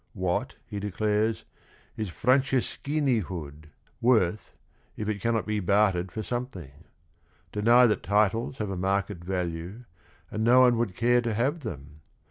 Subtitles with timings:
[0.13, 1.45] "What," he declares,
[1.95, 3.69] is "Frances chinihood"
[4.01, 4.55] worth
[4.97, 6.85] if it oai mot be "Bartered Tor something?
[7.51, 9.83] Deny that titles have a market value,
[10.31, 12.01] and no one would care to have them.